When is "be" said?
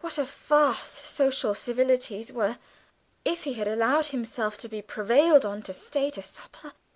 4.68-4.80